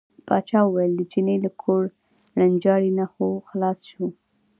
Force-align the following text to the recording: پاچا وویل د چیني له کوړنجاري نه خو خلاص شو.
پاچا 0.27 0.59
وویل 0.65 0.93
د 0.97 1.01
چیني 1.11 1.35
له 1.45 1.49
کوړنجاري 1.61 2.91
نه 2.99 3.05
خو 3.11 3.25
خلاص 3.49 3.79
شو. 3.89 4.05